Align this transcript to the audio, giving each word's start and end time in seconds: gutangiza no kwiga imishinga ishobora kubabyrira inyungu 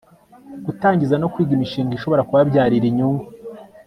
gutangiza 0.65 1.15
no 1.19 1.29
kwiga 1.33 1.53
imishinga 1.57 1.91
ishobora 1.95 2.25
kubabyrira 2.27 2.85
inyungu 2.91 3.25